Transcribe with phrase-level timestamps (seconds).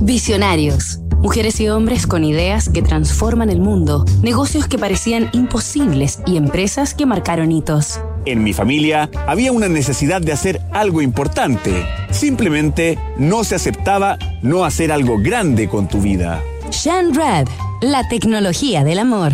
[0.00, 1.00] Visionarios.
[1.18, 6.94] Mujeres y hombres con ideas que transforman el mundo, negocios que parecían imposibles y empresas
[6.94, 8.00] que marcaron hitos.
[8.24, 11.84] En mi familia había una necesidad de hacer algo importante.
[12.12, 16.40] Simplemente no se aceptaba no hacer algo grande con tu vida.
[16.70, 17.48] Shan Rad,
[17.80, 19.32] la tecnología del amor.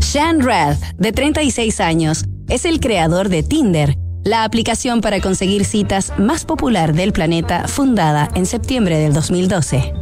[0.00, 6.12] Shan Rad, de 36 años, es el creador de Tinder la aplicación para conseguir citas
[6.18, 9.92] más popular del planeta fundada en septiembre del 2012.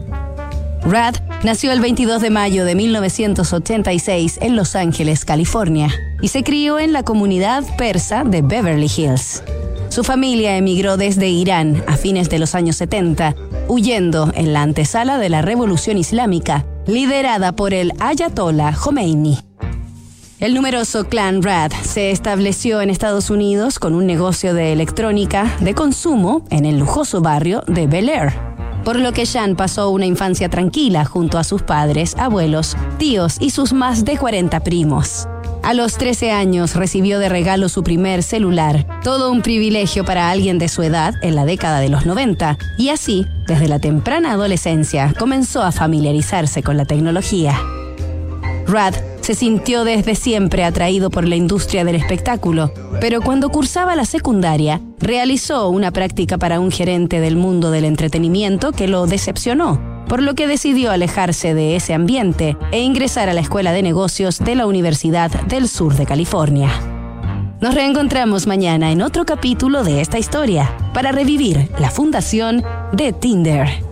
[0.84, 6.78] Rad nació el 22 de mayo de 1986 en Los Ángeles, California, y se crió
[6.78, 9.42] en la comunidad persa de Beverly Hills.
[9.90, 13.34] Su familia emigró desde Irán a fines de los años 70,
[13.68, 19.51] huyendo en la antesala de la revolución islámica, liderada por el Ayatollah Khomeini.
[20.42, 25.72] El numeroso clan Rad se estableció en Estados Unidos con un negocio de electrónica de
[25.72, 28.32] consumo en el lujoso barrio de Bel Air.
[28.84, 33.50] Por lo que Shan pasó una infancia tranquila junto a sus padres, abuelos, tíos y
[33.50, 35.28] sus más de 40 primos.
[35.62, 40.58] A los 13 años recibió de regalo su primer celular, todo un privilegio para alguien
[40.58, 45.14] de su edad en la década de los 90, y así, desde la temprana adolescencia,
[45.16, 47.56] comenzó a familiarizarse con la tecnología.
[48.66, 54.04] Rad se sintió desde siempre atraído por la industria del espectáculo, pero cuando cursaba la
[54.04, 60.22] secundaria, realizó una práctica para un gerente del mundo del entretenimiento que lo decepcionó, por
[60.22, 64.56] lo que decidió alejarse de ese ambiente e ingresar a la Escuela de Negocios de
[64.56, 66.70] la Universidad del Sur de California.
[67.60, 73.91] Nos reencontramos mañana en otro capítulo de esta historia para revivir la fundación de Tinder.